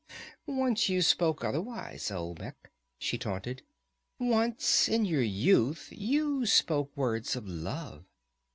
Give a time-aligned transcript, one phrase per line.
[0.47, 3.61] "Once you spoke otherwise, Olmec," she taunted.
[4.17, 8.05] "Once, in your youth, you spoke words of love.